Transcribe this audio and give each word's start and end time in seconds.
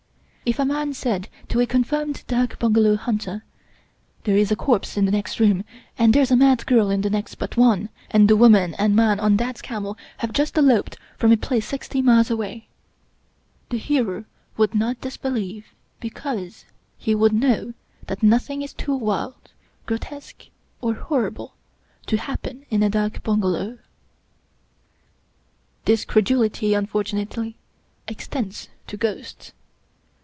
If 0.43 0.59
a 0.59 0.65
man 0.65 0.91
said 0.93 1.29
to 1.47 1.61
a 1.61 1.65
confirmed 1.65 2.25
dak 2.27 2.59
bungalow 2.59 2.97
haunter: 2.97 3.43
—^*' 4.21 4.23
There 4.25 4.35
is 4.35 4.51
a 4.51 4.55
corpse 4.57 4.97
in 4.97 5.05
the 5.05 5.11
next 5.11 5.39
room, 5.39 5.63
and 5.97 6.13
there's 6.13 6.31
a 6.31 6.35
mad 6.35 6.65
girl 6.65 6.89
in 6.89 6.99
the 7.01 7.09
next 7.09 7.35
but 7.35 7.55
one, 7.55 7.87
and 8.09 8.27
the 8.27 8.33
14 8.35 8.39
Rudyard 8.39 8.39
Kipling 8.39 8.51
woman 8.71 8.75
and 8.79 8.95
man 8.95 9.19
on 9.21 9.37
that 9.37 9.63
camel 9.63 9.97
have 10.17 10.33
just 10.33 10.57
eloped 10.57 10.97
from 11.15 11.31
a 11.31 11.37
place 11.37 11.65
sixty 11.67 12.01
miles 12.01 12.27
away/' 12.29 12.65
the 13.69 13.77
hearer 13.77 14.25
would 14.57 14.75
not 14.75 14.99
disbelieve 14.99 15.67
because 16.01 16.65
he 16.97 17.15
would 17.15 17.31
know 17.33 17.73
that 18.07 18.21
nothing 18.23 18.61
is 18.61 18.73
too 18.73 18.95
wild, 18.95 19.51
grotesque, 19.85 20.47
or 20.81 20.95
horrible 20.95 21.53
to 22.07 22.17
happen 22.17 22.65
in 22.69 22.83
a 22.83 22.89
dak 22.89 23.23
bungalow. 23.23 23.77
This 25.85 26.03
credulity, 26.03 26.73
unfortunately, 26.73 27.55
extends 28.09 28.67
to 28.87 28.97
ghosts. 28.97 29.53